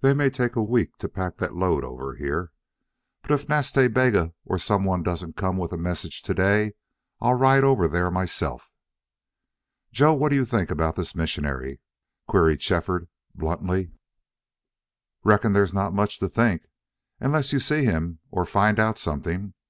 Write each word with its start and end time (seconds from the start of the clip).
They 0.00 0.14
may 0.14 0.30
take 0.30 0.56
a 0.56 0.62
week 0.62 0.96
to 1.00 1.06
pack 1.10 1.36
that 1.36 1.54
load 1.54 1.84
over 1.84 2.14
here. 2.14 2.50
But 3.20 3.30
if 3.32 3.46
Nas 3.46 3.70
Ta 3.70 3.88
Bega 3.88 4.32
or 4.46 4.58
some 4.58 4.84
one 4.84 5.02
doesn't 5.02 5.36
come 5.36 5.58
with 5.58 5.70
a 5.70 5.76
message 5.76 6.22
to 6.22 6.32
day 6.32 6.72
I'll 7.20 7.34
ride 7.34 7.62
over 7.62 7.86
there 7.86 8.10
myself." 8.10 8.70
"Joe, 9.92 10.14
what 10.14 10.30
do 10.30 10.34
you 10.36 10.46
think 10.46 10.70
about 10.70 10.96
this 10.96 11.14
missionary?" 11.14 11.78
queried 12.26 12.62
Shefford, 12.62 13.08
bluntly. 13.34 13.92
"Reckon 15.24 15.52
there's 15.52 15.74
not 15.74 15.92
much 15.92 16.20
to 16.20 16.28
think, 16.30 16.62
unless 17.20 17.52
you 17.52 17.60
see 17.60 17.84
him 17.84 18.20
or 18.30 18.46
find 18.46 18.80
out 18.80 18.96
something. 18.96 19.52